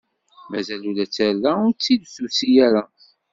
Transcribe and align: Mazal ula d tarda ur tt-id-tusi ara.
Mazal 0.49 0.83
ula 0.89 1.05
d 1.07 1.11
tarda 1.15 1.51
ur 1.65 1.73
tt-id-tusi 1.73 2.47
ara. 2.65 2.83